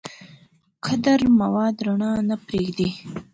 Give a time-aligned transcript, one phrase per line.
[0.85, 2.89] کدر مواد رڼا نه پرېږدي.